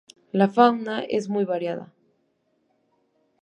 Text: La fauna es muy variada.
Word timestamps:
La 0.31 0.47
fauna 0.49 1.03
es 1.03 1.29
muy 1.29 1.45
variada. 1.45 1.93